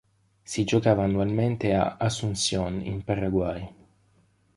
[0.43, 3.63] Si giocava annualmente a Asunción in Paraguay.